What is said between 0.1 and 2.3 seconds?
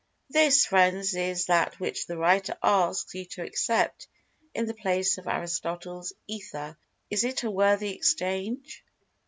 [Pg 185] This, friends, is that which the